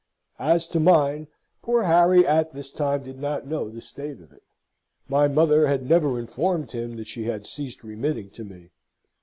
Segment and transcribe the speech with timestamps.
[0.39, 1.27] As to mine,
[1.61, 4.41] poor Harry at this time did not know the state of it.
[5.07, 8.71] My mother had never informed him that she had ceased remitting to me.